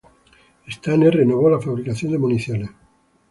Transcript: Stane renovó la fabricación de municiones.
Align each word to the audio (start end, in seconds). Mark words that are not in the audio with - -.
Stane 0.67 1.11
renovó 1.11 1.51
la 1.51 1.59
fabricación 1.59 2.11
de 2.11 2.17
municiones. 2.17 2.71